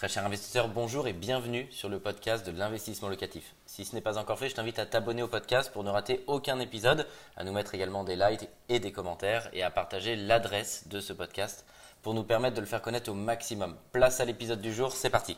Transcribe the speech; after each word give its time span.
Très 0.00 0.08
cher 0.08 0.24
investisseur, 0.24 0.68
bonjour 0.68 1.08
et 1.08 1.12
bienvenue 1.12 1.66
sur 1.70 1.90
le 1.90 1.98
podcast 1.98 2.46
de 2.46 2.58
l'investissement 2.58 3.10
locatif. 3.10 3.54
Si 3.66 3.84
ce 3.84 3.94
n'est 3.94 4.00
pas 4.00 4.16
encore 4.16 4.38
fait, 4.38 4.48
je 4.48 4.54
t'invite 4.54 4.78
à 4.78 4.86
t'abonner 4.86 5.22
au 5.22 5.28
podcast 5.28 5.70
pour 5.70 5.84
ne 5.84 5.90
rater 5.90 6.24
aucun 6.26 6.58
épisode, 6.58 7.06
à 7.36 7.44
nous 7.44 7.52
mettre 7.52 7.74
également 7.74 8.02
des 8.02 8.16
likes 8.16 8.48
et 8.70 8.80
des 8.80 8.92
commentaires 8.92 9.50
et 9.52 9.62
à 9.62 9.70
partager 9.70 10.16
l'adresse 10.16 10.88
de 10.88 11.00
ce 11.00 11.12
podcast 11.12 11.66
pour 12.00 12.14
nous 12.14 12.22
permettre 12.22 12.56
de 12.56 12.62
le 12.62 12.66
faire 12.66 12.80
connaître 12.80 13.10
au 13.10 13.14
maximum. 13.14 13.76
Place 13.92 14.20
à 14.20 14.24
l'épisode 14.24 14.62
du 14.62 14.72
jour, 14.72 14.92
c'est 14.92 15.10
parti. 15.10 15.36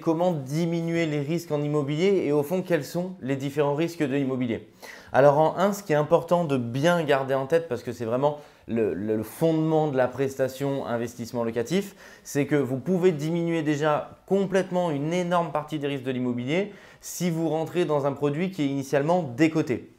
Comment 0.00 0.32
diminuer 0.32 1.04
les 1.04 1.20
risques 1.20 1.52
en 1.52 1.62
immobilier 1.62 2.24
et 2.24 2.32
au 2.32 2.42
fond 2.42 2.62
quels 2.62 2.86
sont 2.86 3.12
les 3.20 3.36
différents 3.36 3.74
risques 3.74 4.02
de 4.02 4.14
l'immobilier? 4.14 4.70
Alors 5.12 5.38
en 5.38 5.58
1, 5.58 5.74
ce 5.74 5.82
qui 5.82 5.92
est 5.92 5.96
important 5.96 6.46
de 6.46 6.56
bien 6.56 7.04
garder 7.04 7.34
en 7.34 7.46
tête 7.46 7.68
parce 7.68 7.82
que 7.82 7.92
c'est 7.92 8.06
vraiment 8.06 8.40
le, 8.68 9.22
fondement 9.22 9.88
de 9.88 9.96
la 9.96 10.08
prestation 10.08 10.86
investissement 10.86 11.44
locatif, 11.44 11.94
c'est 12.24 12.46
que 12.46 12.56
vous 12.56 12.78
pouvez 12.78 13.12
diminuer 13.12 13.62
déjà 13.62 14.18
complètement 14.26 14.90
une 14.90 15.12
énorme 15.12 15.52
partie 15.52 15.78
des 15.78 15.86
risques 15.86 16.04
de 16.04 16.10
l'immobilier 16.10 16.72
si 17.00 17.30
vous 17.30 17.48
rentrez 17.48 17.84
dans 17.84 18.06
un 18.06 18.12
produit 18.12 18.50
qui 18.50 18.62
est 18.62 18.68
initialement 18.68 19.22
décoté. 19.22 19.92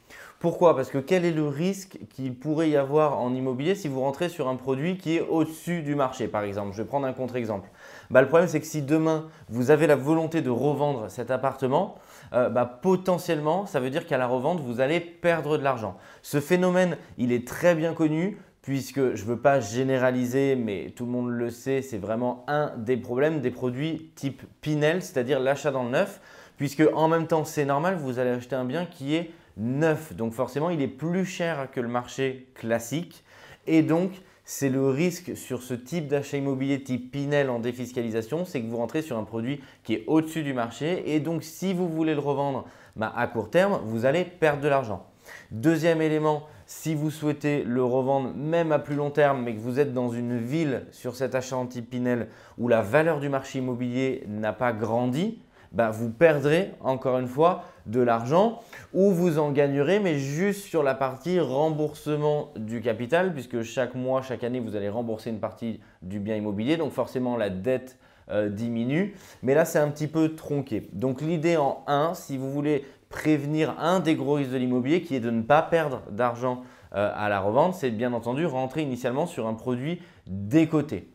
Pourquoi? 0.43 0.75
Parce 0.75 0.89
que 0.89 0.97
quel 0.97 1.23
est 1.23 1.31
le 1.31 1.47
risque 1.47 1.97
qu'il 2.09 2.35
pourrait 2.35 2.69
y 2.69 2.75
avoir 2.75 3.17
en 3.17 3.33
immobilier 3.33 3.75
si 3.75 3.87
vous 3.87 4.01
rentrez 4.01 4.27
sur 4.27 4.49
un 4.49 4.57
produit 4.57 4.97
qui 4.97 5.15
est 5.15 5.21
au-dessus 5.21 5.83
du 5.83 5.95
marché, 5.95 6.27
par 6.27 6.43
exemple? 6.43 6.73
Je 6.73 6.81
vais 6.81 6.87
prendre 6.87 7.07
un 7.07 7.13
contre-exemple. 7.13 7.69
Bah, 8.09 8.21
le 8.21 8.27
problème, 8.27 8.49
c'est 8.49 8.59
que 8.59 8.65
si 8.65 8.81
demain, 8.81 9.27
vous 9.47 9.71
avez 9.71 9.87
la 9.87 9.95
volonté 9.95 10.41
de 10.41 10.49
revendre 10.49 11.09
cet 11.09 11.31
appartement, 11.31 11.95
euh, 12.33 12.49
bah, 12.49 12.65
potentiellement, 12.65 13.65
ça 13.65 13.79
veut 13.79 13.89
dire 13.89 14.05
qu'à 14.05 14.17
la 14.17 14.27
revente, 14.27 14.59
vous 14.59 14.81
allez 14.81 14.99
perdre 14.99 15.57
de 15.57 15.63
l'argent. 15.63 15.97
Ce 16.21 16.41
phénomène, 16.41 16.97
il 17.17 17.31
est 17.31 17.47
très 17.47 17.73
bien 17.73 17.93
connu 17.93 18.37
puisque 18.63 19.13
je 19.13 19.23
ne 19.23 19.27
veux 19.27 19.37
pas 19.37 19.59
généraliser, 19.59 20.55
mais 20.55 20.91
tout 20.95 21.05
le 21.05 21.11
monde 21.11 21.29
le 21.29 21.49
sait, 21.51 21.81
c'est 21.81 21.97
vraiment 21.97 22.45
un 22.47 22.71
des 22.77 22.97
problèmes 22.97 23.41
des 23.41 23.51
produits 23.51 24.09
type 24.15 24.41
Pinel, 24.61 25.03
c'est-à-dire 25.03 25.39
l'achat 25.39 25.69
dans 25.69 25.83
le 25.83 25.91
neuf, 25.91 26.21
puisque 26.57 26.83
en 26.93 27.09
même 27.09 27.27
temps, 27.27 27.43
c'est 27.43 27.65
normal, 27.65 27.97
vous 27.97 28.19
allez 28.19 28.31
acheter 28.31 28.55
un 28.55 28.63
bien 28.63 28.85
qui 28.85 29.15
est 29.15 29.31
neuf, 29.57 30.13
donc 30.15 30.33
forcément, 30.33 30.69
il 30.69 30.81
est 30.81 30.87
plus 30.87 31.25
cher 31.25 31.69
que 31.71 31.81
le 31.81 31.89
marché 31.89 32.47
classique, 32.55 33.25
et 33.67 33.81
donc 33.81 34.11
c'est 34.45 34.69
le 34.69 34.89
risque 34.89 35.35
sur 35.35 35.61
ce 35.61 35.73
type 35.73 36.07
d'achat 36.07 36.37
immobilier 36.37 36.81
type 36.81 37.11
Pinel 37.11 37.49
en 37.49 37.59
défiscalisation, 37.59 38.45
c'est 38.45 38.61
que 38.61 38.67
vous 38.67 38.77
rentrez 38.77 39.01
sur 39.01 39.17
un 39.17 39.23
produit 39.25 39.61
qui 39.83 39.93
est 39.93 40.03
au-dessus 40.07 40.43
du 40.43 40.53
marché, 40.53 41.13
et 41.13 41.19
donc 41.19 41.43
si 41.43 41.73
vous 41.73 41.89
voulez 41.89 42.13
le 42.13 42.21
revendre 42.21 42.65
bah, 42.95 43.11
à 43.13 43.27
court 43.27 43.49
terme, 43.49 43.81
vous 43.83 44.05
allez 44.05 44.23
perdre 44.23 44.61
de 44.61 44.69
l'argent. 44.69 45.05
Deuxième 45.51 46.01
élément, 46.01 46.47
si 46.75 46.95
vous 46.95 47.11
souhaitez 47.11 47.63
le 47.63 47.83
revendre 47.83 48.33
même 48.35 48.71
à 48.71 48.79
plus 48.79 48.95
long 48.95 49.11
terme, 49.11 49.43
mais 49.43 49.53
que 49.53 49.59
vous 49.59 49.79
êtes 49.79 49.93
dans 49.93 50.09
une 50.09 50.39
ville 50.39 50.85
sur 50.91 51.15
cet 51.15 51.35
achat 51.35 51.55
anti-Pinel 51.55 52.29
où 52.57 52.67
la 52.67 52.81
valeur 52.81 53.19
du 53.19 53.29
marché 53.29 53.59
immobilier 53.59 54.23
n'a 54.27 54.53
pas 54.53 54.73
grandi, 54.73 55.39
bah, 55.71 55.91
vous 55.91 56.09
perdrez 56.09 56.71
encore 56.81 57.19
une 57.19 57.27
fois 57.27 57.63
de 57.85 58.01
l'argent 58.01 58.59
ou 58.91 59.11
vous 59.11 59.37
en 59.37 59.51
gagnerez, 59.51 59.99
mais 59.99 60.17
juste 60.17 60.65
sur 60.65 60.81
la 60.81 60.95
partie 60.95 61.39
remboursement 61.39 62.49
du 62.57 62.81
capital, 62.81 63.33
puisque 63.33 63.61
chaque 63.61 63.93
mois, 63.93 64.23
chaque 64.23 64.43
année, 64.43 64.59
vous 64.59 64.75
allez 64.75 64.89
rembourser 64.89 65.29
une 65.29 65.39
partie 65.39 65.79
du 66.01 66.19
bien 66.19 66.35
immobilier. 66.35 66.75
Donc 66.75 66.91
forcément, 66.91 67.37
la 67.37 67.51
dette 67.51 67.99
euh, 68.29 68.49
diminue. 68.49 69.15
Mais 69.41 69.53
là, 69.53 69.65
c'est 69.65 69.79
un 69.79 69.89
petit 69.89 70.07
peu 70.07 70.35
tronqué. 70.35 70.89
Donc 70.93 71.21
l'idée 71.21 71.57
en 71.57 71.83
1, 71.87 72.13
si 72.13 72.37
vous 72.37 72.51
voulez 72.51 72.85
prévenir 73.09 73.75
un 73.79 73.99
des 73.99 74.15
gros 74.15 74.33
risques 74.33 74.51
de 74.51 74.57
l'immobilier 74.57 75.01
qui 75.01 75.15
est 75.15 75.19
de 75.19 75.29
ne 75.29 75.41
pas 75.41 75.61
perdre 75.61 76.01
d'argent 76.09 76.63
euh, 76.95 77.11
à 77.15 77.29
la 77.29 77.39
revente, 77.39 77.75
c'est 77.75 77.91
bien 77.91 78.13
entendu 78.13 78.45
rentrer 78.45 78.81
initialement 78.81 79.27
sur 79.27 79.47
un 79.47 79.53
produit 79.53 80.01
décoté. 80.27 81.09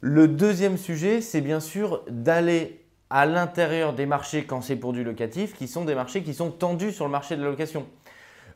Le 0.00 0.28
deuxième 0.28 0.76
sujet, 0.76 1.20
c'est 1.20 1.40
bien 1.40 1.60
sûr 1.60 2.04
d'aller 2.08 2.84
à 3.10 3.26
l'intérieur 3.26 3.92
des 3.92 4.06
marchés 4.06 4.44
quand 4.44 4.60
c'est 4.60 4.76
pour 4.76 4.92
du 4.92 5.04
locatif, 5.04 5.54
qui 5.56 5.68
sont 5.68 5.84
des 5.84 5.94
marchés 5.94 6.22
qui 6.22 6.34
sont 6.34 6.50
tendus 6.50 6.92
sur 6.92 7.04
le 7.04 7.10
marché 7.10 7.36
de 7.36 7.42
la 7.42 7.48
location. 7.48 7.86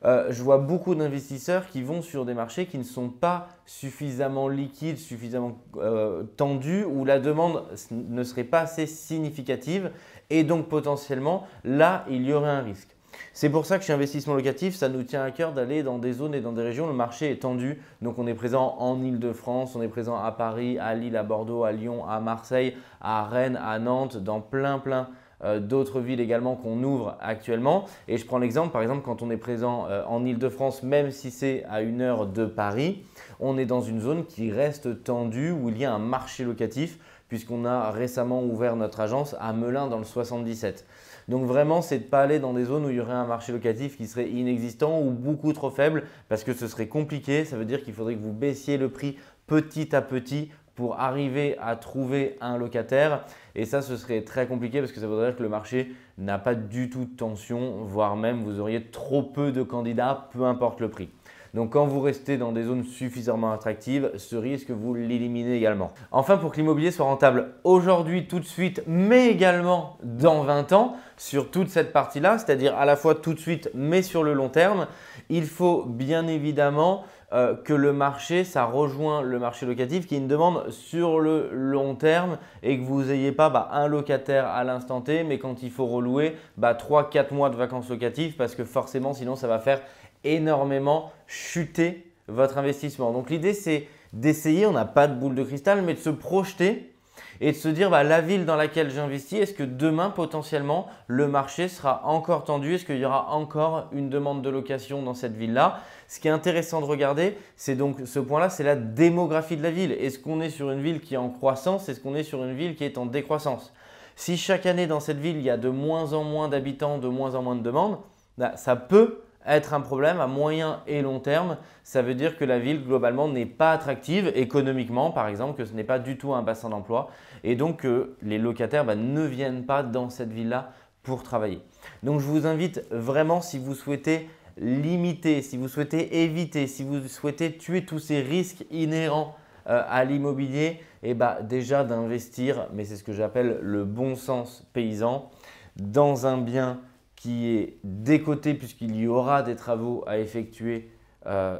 Euh, 0.05 0.27
je 0.31 0.43
vois 0.43 0.59
beaucoup 0.59 0.95
d'investisseurs 0.95 1.67
qui 1.67 1.83
vont 1.83 2.03
sur 2.03 2.25
des 2.25 2.35
marchés 2.35 2.67
qui 2.67 2.79
ne 2.79 2.85
sont 2.85 3.09
pas 3.09 3.49
suffisamment 3.67 4.49
liquides, 4.49 4.99
suffisamment 4.99 5.59
euh, 5.77 6.23
tendus, 6.37 6.85
où 6.85 7.05
la 7.05 7.19
demande 7.19 7.65
ne 7.91 8.23
serait 8.23 8.45
pas 8.45 8.61
assez 8.61 8.87
significative 8.87 9.91
et 10.31 10.45
donc 10.45 10.69
potentiellement 10.69 11.47
là, 11.65 12.05
il 12.09 12.25
y 12.25 12.33
aurait 12.33 12.51
un 12.51 12.63
risque. 12.63 12.95
C'est 13.33 13.51
pour 13.51 13.67
ça 13.67 13.79
que 13.79 13.85
chez 13.85 13.93
Investissement 13.93 14.35
Locatif, 14.35 14.77
ça 14.77 14.89
nous 14.89 15.03
tient 15.03 15.25
à 15.25 15.33
cœur 15.33 15.53
d'aller 15.53 15.83
dans 15.83 15.99
des 15.99 16.13
zones 16.13 16.35
et 16.35 16.41
dans 16.41 16.53
des 16.53 16.63
régions 16.63 16.85
où 16.85 16.89
le 16.89 16.95
marché 16.95 17.31
est 17.31 17.43
tendu. 17.43 17.81
Donc 18.01 18.19
on 18.19 18.27
est 18.29 18.35
présent 18.35 18.77
en 18.79 19.03
Ile-de-France, 19.03 19.75
on 19.75 19.83
est 19.83 19.89
présent 19.89 20.17
à 20.17 20.31
Paris, 20.31 20.79
à 20.79 20.95
Lille, 20.95 21.17
à 21.17 21.25
Bordeaux, 21.25 21.65
à 21.65 21.73
Lyon, 21.73 22.07
à 22.07 22.21
Marseille, 22.21 22.77
à 23.01 23.25
Rennes, 23.25 23.59
à 23.61 23.79
Nantes, 23.81 24.17
dans 24.19 24.41
plein 24.41 24.79
plein 24.79 25.09
euh, 25.45 25.61
d'autres 25.61 26.01
villes 26.01 26.21
également 26.21 26.57
qu'on 26.57 26.83
ouvre 26.83 27.17
actuellement. 27.21 27.85
Et 28.09 28.19
je 28.19 28.27
prends 28.27 28.39
l'exemple, 28.39 28.73
par 28.73 28.83
exemple, 28.83 29.03
quand 29.05 29.23
on 29.23 29.31
est 29.31 29.37
présent 29.37 29.87
euh, 29.89 30.03
en 30.07 30.25
Ile-de-France, 30.25 30.83
même 30.83 31.11
si 31.11 31.31
c'est 31.31 31.65
à 31.69 31.83
une 31.83 32.01
heure 32.01 32.27
de 32.27 32.45
Paris, 32.45 33.05
on 33.41 33.59
est 33.59 33.67
dans 33.67 33.81
une 33.81 34.01
zone 34.01 34.27
qui 34.27 34.51
reste 34.51 35.05
tendue, 35.05 35.51
où 35.53 35.69
il 35.69 35.79
y 35.79 35.85
a 35.85 35.93
un 35.93 35.99
marché 35.99 36.45
locatif, 36.45 36.99
puisqu'on 37.29 37.65
a 37.65 37.91
récemment 37.91 38.43
ouvert 38.43 38.75
notre 38.75 39.01
agence 39.01 39.37
à 39.39 39.53
Melun 39.53 39.89
dans 39.89 39.99
le 39.99 40.05
77. 40.05 40.87
Donc 41.29 41.45
vraiment, 41.45 41.83
c'est 41.83 41.99
de 41.99 42.05
ne 42.05 42.09
pas 42.09 42.23
aller 42.23 42.39
dans 42.39 42.55
des 42.55 42.65
zones 42.65 42.87
où 42.87 42.91
il 42.91 42.97
y 42.97 43.01
aurait 43.01 43.13
un 43.13 43.27
marché 43.27 43.53
locatif 43.53 43.99
qui 43.99 44.07
serait 44.07 44.29
inexistant 44.29 45.01
ou 45.01 45.11
beaucoup 45.11 45.53
trop 45.53 45.71
faible, 45.71 46.05
parce 46.29 46.43
que 46.43 46.55
ce 46.55 46.67
serait 46.67 46.89
compliqué. 46.89 47.45
Ça 47.45 47.57
veut 47.57 47.67
dire 47.67 47.85
qu'il 47.85 47.93
faudrait 47.93 48.15
que 48.15 48.23
vous 48.23 48.33
baissiez 48.33 48.79
le 48.79 48.89
prix 48.89 49.19
petit 49.47 49.95
à 49.95 50.03
petit 50.03 50.51
pour 50.79 51.01
arriver 51.01 51.57
à 51.61 51.75
trouver 51.75 52.37
un 52.41 52.57
locataire. 52.57 53.25
Et 53.57 53.65
ça, 53.65 53.83
ce 53.83 53.97
serait 53.97 54.23
très 54.23 54.47
compliqué 54.47 54.79
parce 54.79 54.93
que 54.93 55.01
ça 55.01 55.09
voudrait 55.09 55.31
dire 55.31 55.37
que 55.37 55.43
le 55.43 55.49
marché 55.49 55.93
n'a 56.19 56.39
pas 56.39 56.55
du 56.55 56.89
tout 56.89 57.05
de 57.05 57.17
tension, 57.17 57.83
voire 57.83 58.15
même 58.15 58.45
vous 58.45 58.61
auriez 58.61 58.85
trop 58.85 59.25
peu 59.25 59.51
de 59.51 59.65
candidats, 59.65 60.29
peu 60.33 60.45
importe 60.45 60.81
le 60.81 60.89
prix. 60.89 61.09
Donc 61.53 61.71
quand 61.71 61.87
vous 61.87 62.01
restez 62.01 62.37
dans 62.37 62.53
des 62.53 62.63
zones 62.63 62.85
suffisamment 62.85 63.51
attractives, 63.51 64.13
ce 64.19 64.37
risque, 64.37 64.71
vous 64.71 64.95
l'éliminez 64.95 65.57
également. 65.57 65.91
Enfin, 66.13 66.37
pour 66.37 66.53
que 66.53 66.59
l'immobilier 66.59 66.93
soit 66.93 67.07
rentable 67.07 67.55
aujourd'hui, 67.65 68.29
tout 68.29 68.39
de 68.39 68.45
suite, 68.45 68.85
mais 68.87 69.27
également 69.27 69.99
dans 70.05 70.45
20 70.45 70.73
ans, 70.73 70.97
sur 71.17 71.51
toute 71.51 71.71
cette 71.71 71.93
partie-là, 71.93 72.39
c'est-à-dire 72.39 72.77
à 72.77 72.85
la 72.85 72.95
fois 72.95 73.17
tout 73.17 73.35
de 73.35 73.41
suite, 73.41 73.69
mais 73.75 74.03
sur 74.03 74.23
le 74.23 74.33
long 74.33 74.49
terme, 74.49 74.87
il 75.29 75.47
faut 75.47 75.85
bien 75.85 76.27
évidemment 76.27 77.05
euh, 77.33 77.55
que 77.55 77.75
le 77.75 77.93
marché, 77.93 78.45
ça 78.45 78.65
rejoint 78.65 79.21
le 79.21 79.39
marché 79.39 79.67
locatif 79.67 80.07
qui 80.07 80.15
est 80.15 80.19
une 80.19 80.29
demande 80.29 80.71
sur 80.71 81.21
le 81.21 81.51
long 81.53 81.95
terme 81.95 82.39
et 82.63 82.79
que 82.79 82.83
vous 82.83 83.05
n'ayez 83.05 83.33
pas 83.33 83.51
bah, 83.51 83.69
un 83.73 83.87
locataire 83.87 84.47
à 84.47 84.65
l'instant 84.65 85.03
T, 85.03 85.25
mais 85.25 85.39
quand 85.39 85.63
il 85.63 85.71
faut 85.71 85.87
relouer, 85.87 86.37
bah, 86.57 86.73
3-4 86.73 87.35
mois 87.35 87.51
de 87.51 87.57
vacances 87.57 87.91
locatives 87.91 88.37
parce 88.37 88.55
que 88.55 88.65
forcément, 88.65 89.13
sinon, 89.13 89.37
ça 89.37 89.47
va 89.47 89.59
faire 89.59 89.83
énormément 90.25 91.13
chuter 91.27 92.11
votre 92.29 92.57
investissement. 92.57 93.13
Donc 93.13 93.29
l'idée, 93.29 93.53
c'est 93.53 93.89
d'essayer, 94.15 94.67
on 94.67 94.73
n'a 94.73 94.87
pas 94.87 95.07
de 95.07 95.15
boule 95.15 95.35
de 95.35 95.45
cristal, 95.45 95.83
mais 95.83 95.95
de 95.95 95.99
se 95.99 96.11
projeter 96.11 96.93
et 97.41 97.53
de 97.53 97.57
se 97.57 97.69
dire 97.69 97.91
bah, 97.91 98.03
la 98.03 98.21
ville 98.21 98.45
dans 98.45 98.57
laquelle 98.57 98.91
j'investis, 98.91 99.41
est-ce 99.41 99.55
que 99.55 99.63
demain 99.63 100.11
potentiellement 100.11 100.87
le 101.07 101.29
marché 101.29 101.69
sera 101.69 102.03
encore 102.05 102.45
tendu? 102.45 102.75
Est-ce 102.75 102.85
qu'il 102.85 102.99
y 102.99 103.05
aura 103.05 103.33
encore 103.33 103.89
une 103.93 104.11
demande 104.11 104.43
de 104.43 104.51
location 104.51 105.03
dans 105.03 105.15
cette 105.15 105.37
ville-là? 105.37 105.81
Ce 106.09 106.21
qui 106.21 106.29
est 106.29 106.33
intéressant 106.33 106.81
de 106.81 106.87
regarder, 106.87 107.37
c'est 107.57 107.77
donc 107.77 107.99
ce 108.05 108.19
point-là, 108.19 108.51
c'est 108.51 108.65
la 108.65 108.77
démographie 108.77 109.57
de 109.57 109.63
la 109.63 109.71
ville. 109.71 109.93
Est-ce 109.93 110.19
qu'on 110.19 110.41
est 110.41 110.51
sur 110.51 110.71
une 110.71 110.81
ville 110.81 111.01
qui 111.01 111.15
est 111.15 111.19
en 111.19 111.29
croissance? 111.29 111.89
Est-ce 111.89 112.01
qu'on 112.01 112.15
est 112.15 112.23
sur 112.23 112.43
une 112.45 112.55
ville 112.55 112.75
qui 112.77 112.85
est 112.85 112.99
en 112.99 113.07
décroissance? 113.07 113.73
Si 114.17 114.37
chaque 114.37 114.67
année 114.67 114.87
dans 114.87 115.01
cette 115.01 115.21
ville, 115.21 115.37
il 115.37 115.43
y 115.43 115.51
a 115.51 115.57
de 115.57 115.69
moins 115.69 116.13
en 116.13 116.25
moins 116.25 116.49
d'habitants, 116.49 116.99
de 116.99 117.09
moins 117.09 117.35
en 117.35 117.43
moins 117.43 117.55
de 117.55 117.63
demandes, 117.63 117.99
bah, 118.37 118.57
ça 118.57 118.75
peut 118.75 119.21
être 119.57 119.75
un 119.75 119.81
problème 119.81 120.21
à 120.21 120.27
moyen 120.27 120.83
et 120.87 121.03
long 121.03 121.21
terme. 121.21 121.57
Ça 121.83 122.03
veut 122.03 122.15
dire 122.15 122.37
que 122.37 122.45
la 122.45 122.59
ville, 122.59 122.85
globalement, 122.85 123.29
n'est 123.29 123.47
pas 123.47 123.73
attractive 123.73 124.31
économiquement, 124.35 125.11
par 125.11 125.29
exemple, 125.29 125.57
que 125.57 125.65
ce 125.65 125.75
n'est 125.75 125.85
pas 125.85 125.99
du 125.99 126.19
tout 126.19 126.35
un 126.35 126.43
bassin 126.43 126.69
d'emploi 126.69 127.11
et 127.45 127.57
donc 127.57 127.79
que 127.79 128.17
les 128.23 128.39
locataires 128.39 128.85
bah, 128.85 128.95
ne 128.95 129.25
viennent 129.25 129.65
pas 129.65 129.83
dans 129.83 130.11
cette 130.11 130.33
ville-là 130.33 130.73
pour 131.03 131.23
travailler. 131.23 131.61
Donc 132.03 132.21
je 132.21 132.27
vous 132.27 132.47
invite 132.47 132.85
vraiment, 132.91 133.41
si 133.41 133.59
vous 133.59 133.75
souhaitez 133.75 134.29
limiter, 134.59 135.43
si 135.43 135.57
vous 135.57 135.69
souhaitez 135.69 136.23
éviter, 136.25 136.67
si 136.67 136.83
vous 136.83 137.07
souhaitez 137.09 137.57
tuer 137.57 137.85
tous 137.85 137.99
ces 137.99 138.21
risques 138.21 138.65
inhérents 138.71 139.37
euh, 139.69 139.83
à 139.89 140.05
l'immobilier, 140.05 140.81
et 141.03 141.11
eh 141.11 141.15
bah, 141.15 141.39
déjà 141.43 141.85
d'investir, 141.85 142.67
mais 142.73 142.85
c'est 142.85 142.97
ce 142.97 143.05
que 143.05 143.13
j'appelle 143.13 143.59
le 143.63 143.85
bon 143.85 144.17
sens 144.17 144.67
paysan, 144.73 145.31
dans 145.77 146.27
un 146.27 146.39
bien 146.39 146.81
qui 147.19 147.49
est 147.49 147.79
décoté 147.85 148.55
puisqu'il 148.55 148.97
y 148.97 149.07
aura 149.07 149.43
des 149.43 149.57
travaux 149.57 150.05
à 150.07 150.19
effectuer 150.19 150.91
euh, 151.27 151.59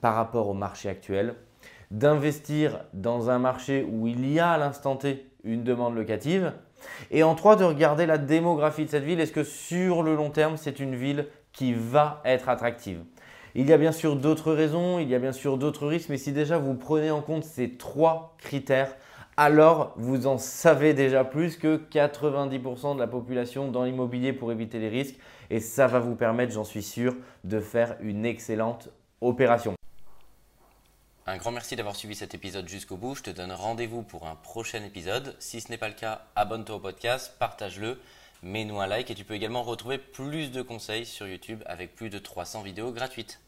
par 0.00 0.14
rapport 0.14 0.48
au 0.48 0.54
marché 0.54 0.88
actuel, 0.88 1.34
d'investir 1.90 2.84
dans 2.92 3.30
un 3.30 3.38
marché 3.38 3.86
où 3.90 4.06
il 4.06 4.30
y 4.30 4.38
a 4.38 4.52
à 4.52 4.58
l'instant 4.58 4.96
T 4.96 5.26
une 5.42 5.64
demande 5.64 5.96
locative, 5.96 6.52
et 7.10 7.22
en 7.22 7.34
trois, 7.34 7.56
de 7.56 7.64
regarder 7.64 8.06
la 8.06 8.18
démographie 8.18 8.84
de 8.84 8.90
cette 8.90 9.04
ville. 9.04 9.20
Est-ce 9.20 9.32
que 9.32 9.44
sur 9.44 10.02
le 10.02 10.14
long 10.14 10.30
terme, 10.30 10.56
c'est 10.56 10.80
une 10.80 10.94
ville 10.94 11.26
qui 11.52 11.74
va 11.74 12.22
être 12.24 12.48
attractive? 12.48 13.02
Il 13.54 13.68
y 13.68 13.72
a 13.72 13.78
bien 13.78 13.92
sûr 13.92 14.16
d'autres 14.16 14.52
raisons, 14.52 14.98
il 14.98 15.08
y 15.08 15.14
a 15.14 15.18
bien 15.18 15.32
sûr 15.32 15.58
d'autres 15.58 15.86
risques, 15.86 16.08
mais 16.08 16.18
si 16.18 16.32
déjà 16.32 16.58
vous 16.58 16.74
prenez 16.74 17.10
en 17.10 17.20
compte 17.20 17.44
ces 17.44 17.76
trois 17.76 18.36
critères, 18.38 18.94
alors 19.36 19.94
vous 19.96 20.26
en 20.26 20.38
savez 20.38 20.94
déjà 20.94 21.24
plus 21.24 21.56
que 21.56 21.76
90% 21.90 22.94
de 22.94 23.00
la 23.00 23.06
population 23.06 23.68
dans 23.68 23.84
l'immobilier 23.84 24.32
pour 24.32 24.52
éviter 24.52 24.78
les 24.78 24.88
risques 24.88 25.16
et 25.50 25.60
ça 25.60 25.86
va 25.86 25.98
vous 25.98 26.14
permettre, 26.14 26.52
j'en 26.52 26.64
suis 26.64 26.82
sûr, 26.82 27.16
de 27.44 27.60
faire 27.60 27.96
une 28.00 28.24
excellente 28.24 28.88
opération. 29.20 29.74
Un 31.26 31.36
grand 31.36 31.52
merci 31.52 31.76
d'avoir 31.76 31.96
suivi 31.96 32.14
cet 32.14 32.34
épisode 32.34 32.68
jusqu'au 32.68 32.96
bout. 32.96 33.14
Je 33.14 33.22
te 33.22 33.30
donne 33.30 33.52
rendez-vous 33.52 34.02
pour 34.02 34.26
un 34.26 34.34
prochain 34.34 34.82
épisode. 34.84 35.36
Si 35.38 35.60
ce 35.60 35.70
n'est 35.70 35.78
pas 35.78 35.88
le 35.88 35.94
cas, 35.94 36.22
abonne-toi 36.34 36.76
au 36.76 36.80
podcast, 36.80 37.36
partage-le, 37.38 38.00
mets-nous 38.42 38.80
un 38.80 38.86
like 38.86 39.10
et 39.10 39.14
tu 39.14 39.24
peux 39.24 39.34
également 39.34 39.62
retrouver 39.62 39.98
plus 39.98 40.50
de 40.50 40.62
conseils 40.62 41.06
sur 41.06 41.28
YouTube 41.28 41.62
avec 41.66 41.94
plus 41.94 42.10
de 42.10 42.18
300 42.18 42.62
vidéos 42.62 42.90
gratuites. 42.90 43.40